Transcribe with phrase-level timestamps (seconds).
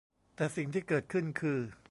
[0.35, 1.59] แต่สิ่งที่เกิดขึ้นคือ